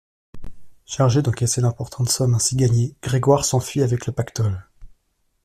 Chargé 0.87 1.21
d'encaisser 1.21 1.61
l'importante 1.61 2.09
somme 2.09 2.33
ainsi 2.33 2.55
gagnée, 2.55 2.95
Grégoire 3.03 3.45
s'enfuit 3.45 3.83
avec 3.83 4.07
le 4.07 4.11
pactole. 4.13 4.67